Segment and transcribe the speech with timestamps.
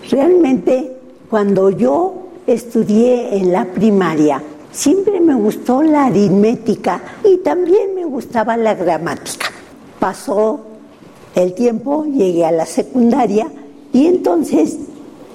[0.10, 0.92] Realmente,
[1.30, 2.14] cuando yo
[2.48, 4.42] estudié en la primaria,
[4.72, 9.48] siempre me gustó la aritmética y también me gustaba la gramática.
[10.00, 10.62] Pasó
[11.36, 13.48] el tiempo, llegué a la secundaria
[13.94, 14.78] y entonces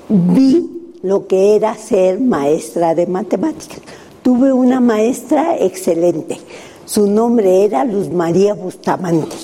[0.09, 3.79] vi lo que era ser maestra de matemáticas.
[4.23, 6.39] Tuve una maestra excelente
[6.87, 9.37] su nombre era Luz María Bustamante.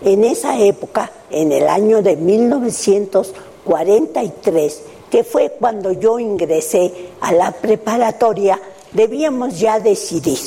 [0.00, 7.50] En esa época, en el año de 1943, que fue cuando yo ingresé a la
[7.50, 8.60] preparatoria,
[8.92, 10.38] debíamos ya decidir.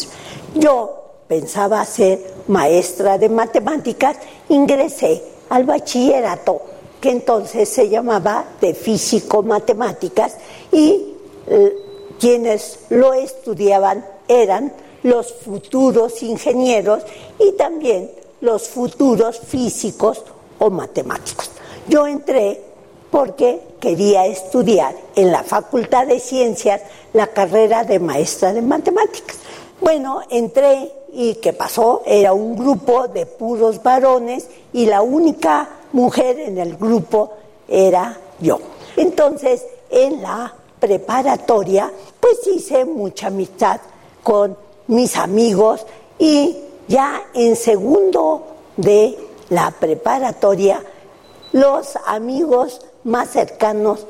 [0.56, 4.16] Yo pensaba ser maestra de matemáticas,
[4.48, 6.62] ingresé al bachillerato,
[7.02, 10.38] que entonces se llamaba de físico-matemáticas,
[10.72, 11.08] y
[11.48, 11.76] eh,
[12.20, 14.72] quienes lo estudiaban eran
[15.04, 17.04] los futuros ingenieros
[17.40, 20.24] y también los futuros físicos
[20.60, 21.52] o matemáticos.
[21.88, 22.62] Yo entré
[23.10, 26.82] porque quería estudiar en la Facultad de Ciencias
[27.14, 29.38] la carrera de maestra de matemáticas.
[29.82, 32.04] Bueno, entré y ¿qué pasó?
[32.06, 37.32] Era un grupo de puros varones y la única mujer en el grupo
[37.68, 38.60] era yo.
[38.96, 43.82] Entonces, en la preparatoria, pues hice mucha amistad
[44.24, 44.56] con
[44.92, 45.86] mis amigos
[46.20, 46.58] y
[46.88, 48.46] ya en segundo
[48.76, 49.18] de
[49.50, 50.84] la preparatoria,
[51.54, 54.06] los amigos más cercanos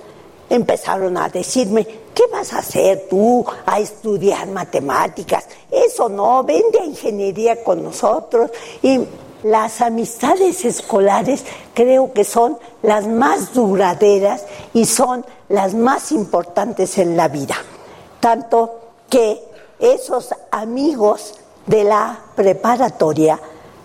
[0.49, 1.85] empezaron a decirme,
[2.15, 5.45] ¿qué vas a hacer tú a estudiar matemáticas?
[5.69, 8.49] Eso no, vende a ingeniería con nosotros.
[8.81, 9.01] Y
[9.43, 11.45] las amistades escolares
[11.75, 17.55] creo que son las más duraderas y son las más importantes en la vida.
[18.19, 18.79] Tanto
[19.09, 19.50] que
[19.81, 21.33] esos amigos
[21.65, 23.39] de la preparatoria,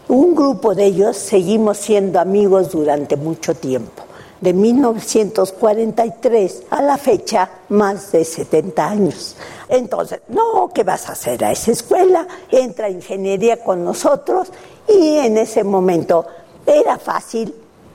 [0.09, 4.03] un grupo de ellos seguimos siendo amigos durante mucho tiempo.
[4.41, 9.35] de 1943 a la fecha, más de 70 años.
[9.67, 12.29] Entonces, no, ¿qué vas a hacer a esa escuela?
[12.51, 14.53] Entra ingeniería con nosotros
[14.87, 16.27] y en ese momento
[16.67, 17.55] era fácil,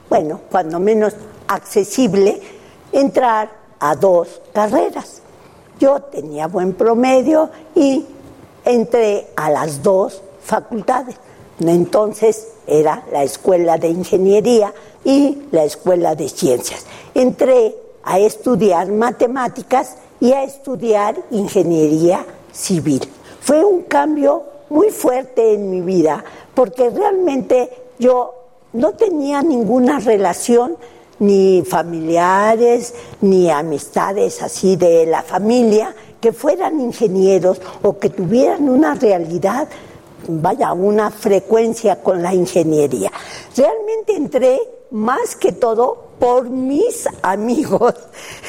[0.10, 1.14] bueno, cuando menos
[1.48, 2.42] accesible,
[2.92, 5.21] entrar a dos carreras.
[5.82, 8.06] Yo tenía buen promedio y
[8.64, 11.16] entré a las dos facultades.
[11.60, 14.72] Entonces era la escuela de ingeniería
[15.04, 16.86] y la escuela de ciencias.
[17.16, 23.02] Entré a estudiar matemáticas y a estudiar ingeniería civil.
[23.40, 26.24] Fue un cambio muy fuerte en mi vida
[26.54, 28.36] porque realmente yo
[28.74, 30.78] no tenía ninguna relación
[31.22, 38.96] ni familiares ni amistades así de la familia que fueran ingenieros o que tuvieran una
[38.96, 39.68] realidad
[40.28, 43.12] vaya, una frecuencia con la ingeniería.
[43.56, 44.60] Realmente entré
[44.92, 47.96] más que todo por mis amigos.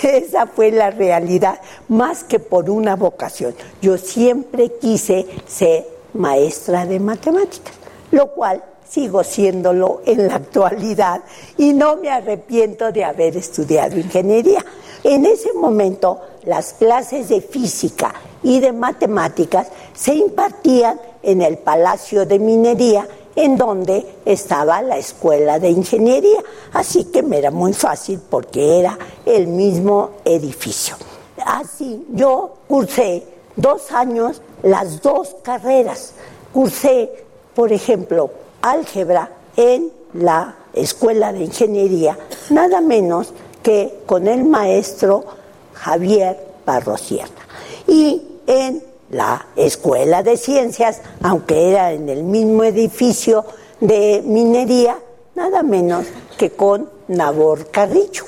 [0.02, 3.54] Esa fue la realidad, más que por una vocación.
[3.80, 7.74] Yo siempre quise ser maestra de matemáticas,
[8.10, 11.22] lo cual sigo siéndolo en la actualidad
[11.56, 14.62] y no me arrepiento de haber estudiado ingeniería.
[15.02, 18.12] En ese momento las clases de física
[18.42, 25.58] y de matemáticas se impartían en el Palacio de Minería, en donde estaba la Escuela
[25.58, 26.40] de Ingeniería.
[26.74, 30.96] Así que me era muy fácil porque era el mismo edificio.
[31.46, 33.22] Así yo cursé
[33.56, 36.12] dos años las dos carreras.
[36.52, 37.10] Cursé,
[37.54, 42.16] por ejemplo, álgebra en la Escuela de Ingeniería,
[42.50, 43.32] nada menos
[43.62, 45.24] que con el maestro
[45.74, 47.28] Javier Barrosierra.
[47.86, 53.44] Y en la Escuela de Ciencias, aunque era en el mismo edificio
[53.80, 54.98] de minería,
[55.34, 56.06] nada menos
[56.38, 58.24] que con Nabor Carrillo.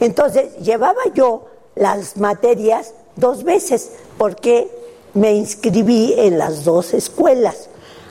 [0.00, 4.68] Entonces llevaba yo las materias dos veces porque
[5.14, 7.68] me inscribí en las dos escuelas.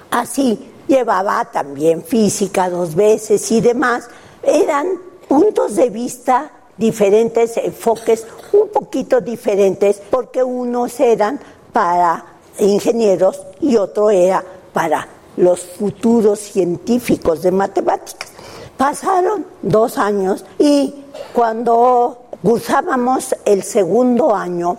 [0.09, 4.07] Así llevaba también física dos veces y demás.
[4.43, 4.87] Eran
[5.27, 11.39] puntos de vista diferentes, enfoques un poquito diferentes, porque unos eran
[11.71, 12.25] para
[12.59, 14.43] ingenieros y otro era
[14.73, 18.29] para los futuros científicos de matemáticas.
[18.77, 20.93] Pasaron dos años y
[21.33, 24.77] cuando cursábamos el segundo año,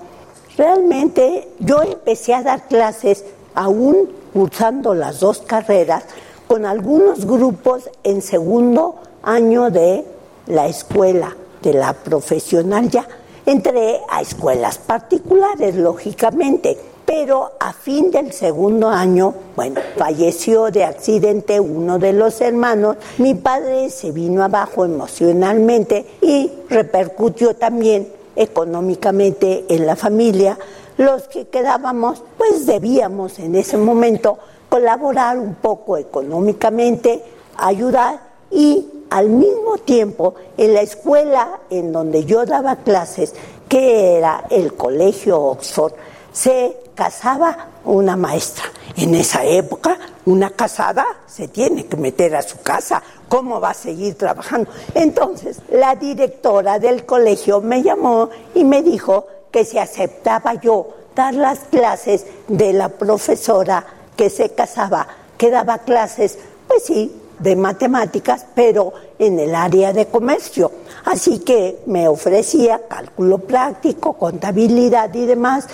[0.57, 3.25] realmente yo empecé a dar clases
[3.55, 6.05] aún cursando las dos carreras
[6.47, 10.05] con algunos grupos en segundo año de
[10.47, 13.09] la escuela, de la profesional ya
[13.47, 21.61] Entré a escuelas particulares, lógicamente, pero a fin del segundo año, bueno, falleció de accidente
[21.61, 29.87] uno de los hermanos, mi padre se vino abajo emocionalmente y repercutió también económicamente en
[29.87, 30.59] la familia.
[30.97, 34.39] Los que quedábamos, pues debíamos en ese momento
[34.69, 37.23] colaborar un poco económicamente,
[37.57, 38.21] ayudar
[38.51, 43.35] y al mismo tiempo en la escuela en donde yo daba clases,
[43.69, 45.93] que era el Colegio Oxford,
[46.33, 48.65] se casaba una maestra.
[48.97, 53.03] En esa época, una casada se tiene que meter a su casa.
[53.29, 54.71] ¿Cómo va a seguir trabajando?
[54.95, 61.33] Entonces, la directora del colegio me llamó y me dijo que si aceptaba yo dar
[61.33, 65.09] las clases de la profesora que se casaba,
[65.39, 70.71] que daba clases, pues sí, de matemáticas, pero en el área de comercio.
[71.07, 75.69] Así que me ofrecía cálculo práctico, contabilidad y demás.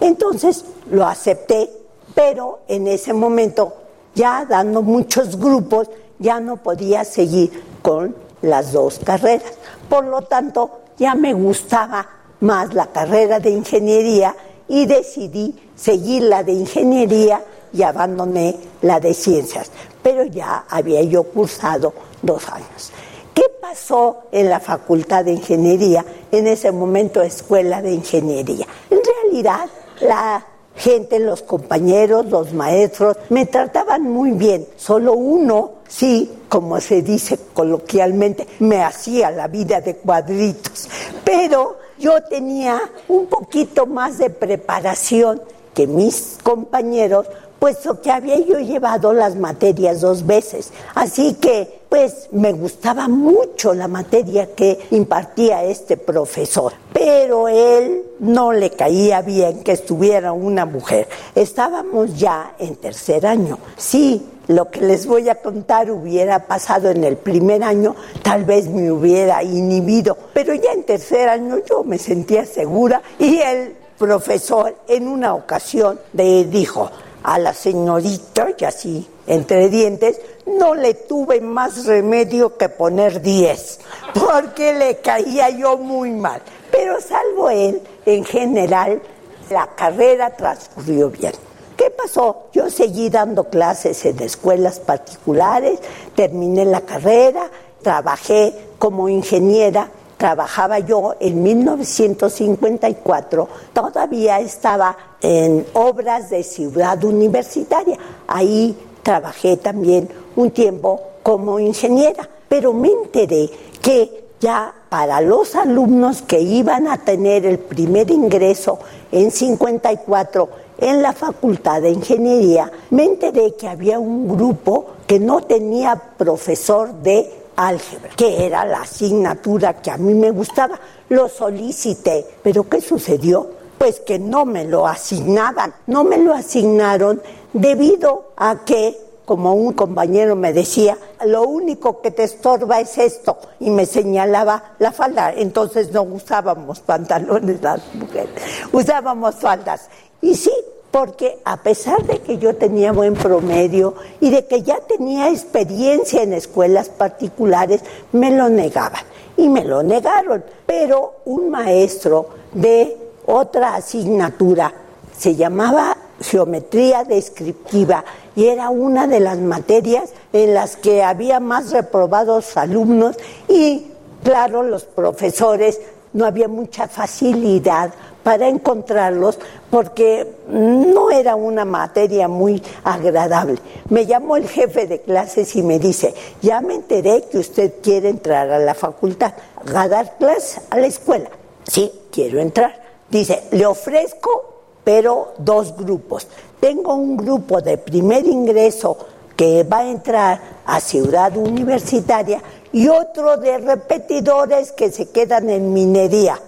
[0.00, 1.70] Entonces lo acepté,
[2.14, 3.74] pero en ese momento,
[4.14, 9.52] ya dando muchos grupos, ya no podía seguir con las dos carreras.
[9.90, 14.34] Por lo tanto, ya me gustaba más la carrera de ingeniería
[14.68, 19.70] y decidí seguir la de ingeniería y abandoné la de ciencias
[20.06, 22.92] pero ya había yo cursado dos años.
[23.34, 28.68] ¿Qué pasó en la Facultad de Ingeniería, en ese momento Escuela de Ingeniería?
[28.88, 29.68] En realidad,
[30.02, 34.68] la gente, los compañeros, los maestros, me trataban muy bien.
[34.76, 40.88] Solo uno, sí, como se dice coloquialmente, me hacía la vida de cuadritos.
[41.24, 45.42] Pero yo tenía un poquito más de preparación
[45.74, 47.26] que mis compañeros
[47.58, 50.72] puesto que había yo llevado las materias dos veces.
[50.94, 58.52] Así que pues me gustaba mucho la materia que impartía este profesor, pero él no
[58.52, 61.08] le caía bien que estuviera una mujer.
[61.34, 63.58] Estábamos ya en tercer año.
[63.76, 68.68] Sí, lo que les voy a contar hubiera pasado en el primer año, tal vez
[68.68, 74.76] me hubiera inhibido, pero ya en tercer año yo me sentía segura y el profesor
[74.88, 76.90] en una ocasión le dijo
[77.22, 83.80] a la señorita, y así entre dientes, no le tuve más remedio que poner 10,
[84.14, 86.40] porque le caía yo muy mal.
[86.70, 89.02] Pero salvo él, en general,
[89.50, 91.32] la carrera transcurrió bien.
[91.76, 92.46] ¿Qué pasó?
[92.52, 95.78] Yo seguí dando clases en escuelas particulares,
[96.14, 97.50] terminé la carrera,
[97.82, 107.98] trabajé como ingeniera, trabajaba yo en 1954, todavía estaba en obras de ciudad universitaria.
[108.26, 113.50] Ahí trabajé también un tiempo como ingeniera, pero me enteré
[113.82, 118.78] que ya para los alumnos que iban a tener el primer ingreso
[119.10, 125.40] en 54 en la Facultad de Ingeniería, me enteré que había un grupo que no
[125.40, 130.78] tenía profesor de álgebra, que era la asignatura que a mí me gustaba.
[131.08, 133.48] Lo solicité, pero ¿qué sucedió?
[133.78, 139.74] Pues que no me lo asignaban, no me lo asignaron debido a que, como un
[139.74, 145.32] compañero me decía, lo único que te estorba es esto, y me señalaba la falda.
[145.36, 148.30] Entonces no usábamos pantalones las mujeres,
[148.72, 149.88] usábamos faldas.
[150.22, 150.52] Y sí,
[150.90, 156.22] porque a pesar de que yo tenía buen promedio y de que ya tenía experiencia
[156.22, 159.02] en escuelas particulares, me lo negaban.
[159.36, 160.42] Y me lo negaron.
[160.64, 164.72] Pero un maestro de otra asignatura
[165.14, 168.02] se llamaba geometría descriptiva
[168.36, 173.16] y era una de las materias en las que había más reprobados alumnos
[173.48, 173.86] y
[174.22, 175.80] claro los profesores
[176.12, 179.38] no había mucha facilidad para encontrarlos
[179.70, 183.58] porque no era una materia muy agradable.
[183.88, 188.08] Me llamó el jefe de clases y me dice, ya me enteré que usted quiere
[188.08, 189.34] entrar a la facultad,
[189.74, 191.30] a dar clases a la escuela.
[191.64, 192.82] Sí, quiero entrar.
[193.08, 196.28] Dice, le ofrezco pero dos grupos.
[196.60, 198.96] Tengo un grupo de primer ingreso
[199.36, 205.72] que va a entrar a Ciudad Universitaria y otro de repetidores que se quedan en
[205.72, 206.40] minería.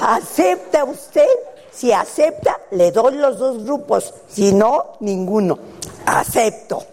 [0.00, 1.28] ¿Acepta usted?
[1.72, 5.58] Si acepta, le doy los dos grupos, si no, ninguno.
[6.04, 6.84] Acepto.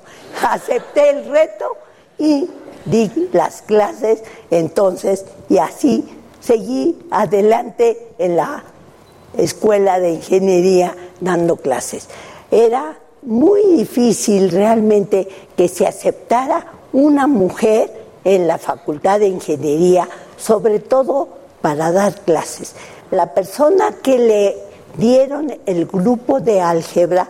[0.42, 1.66] Acepté el reto
[2.18, 2.50] y
[2.86, 6.08] di las clases entonces y así
[6.40, 8.64] seguí adelante en la
[9.38, 12.08] escuela de ingeniería dando clases.
[12.52, 17.92] Era muy difícil realmente que se aceptara una mujer
[18.24, 21.28] en la facultad de ingeniería, sobre todo
[21.62, 22.76] para dar clases.
[23.12, 24.58] La persona que le
[24.98, 27.30] dieron el grupo de álgebra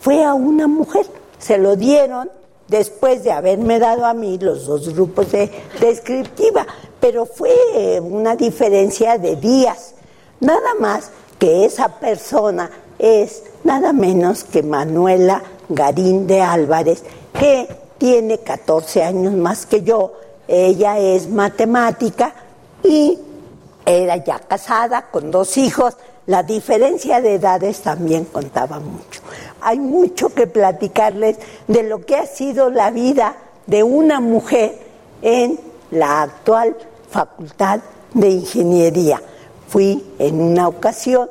[0.00, 1.06] fue a una mujer,
[1.38, 2.30] se lo dieron
[2.68, 6.66] después de haberme dado a mí los dos grupos de descriptiva,
[7.00, 9.94] pero fue una diferencia de días.
[10.40, 17.02] Nada más que esa persona es nada menos que Manuela Garín de Álvarez,
[17.32, 20.14] que tiene 14 años más que yo.
[20.48, 22.34] Ella es matemática
[22.82, 23.18] y
[23.84, 25.96] era ya casada con dos hijos.
[26.26, 29.20] La diferencia de edades también contaba mucho.
[29.60, 33.36] Hay mucho que platicarles de lo que ha sido la vida
[33.66, 34.78] de una mujer
[35.22, 35.58] en
[35.90, 36.76] la actual
[37.10, 37.80] Facultad
[38.14, 39.20] de Ingeniería.
[39.68, 41.28] Fui en una ocasión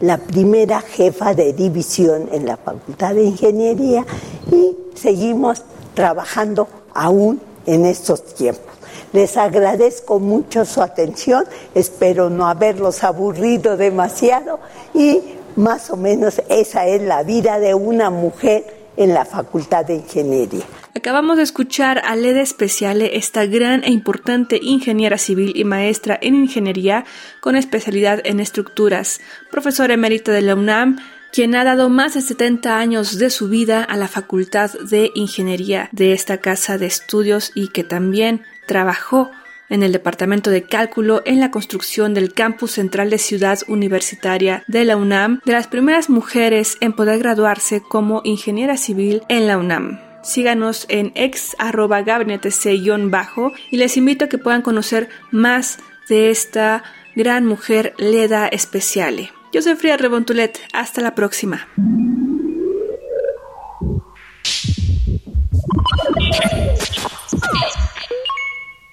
[0.00, 4.04] la primera jefa de división en la Facultad de Ingeniería
[4.50, 5.62] y seguimos
[5.94, 8.74] trabajando aún en estos tiempos.
[9.12, 14.58] Les agradezco mucho su atención, espero no haberlos aburrido demasiado
[14.92, 15.20] y
[15.56, 20.64] más o menos esa es la vida de una mujer en la Facultad de Ingeniería.
[21.06, 26.34] Acabamos de escuchar a Leda Especiale, esta gran e importante ingeniera civil y maestra en
[26.34, 27.04] ingeniería
[27.38, 30.98] con especialidad en estructuras, profesora emérita de la UNAM,
[31.30, 35.88] quien ha dado más de 70 años de su vida a la Facultad de Ingeniería
[35.92, 39.30] de esta casa de estudios y que también trabajó
[39.68, 44.84] en el Departamento de Cálculo en la construcción del campus central de Ciudad Universitaria de
[44.84, 50.05] la UNAM, de las primeras mujeres en poder graduarse como ingeniera civil en la UNAM.
[50.26, 55.78] Síganos en ex arroba bajo y les invito a que puedan conocer más
[56.08, 56.82] de esta
[57.14, 59.30] gran mujer Leda Especiale.
[59.52, 60.58] Yo soy Fría Rebontulet.
[60.72, 61.68] Hasta la próxima.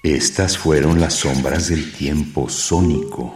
[0.03, 3.35] Estas fueron las sombras del tiempo sónico.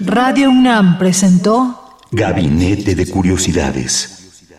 [0.00, 4.15] Radio UNAM presentó Gabinete de Curiosidades.